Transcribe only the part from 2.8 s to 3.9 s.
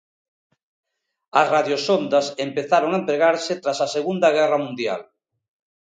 a empregarse tras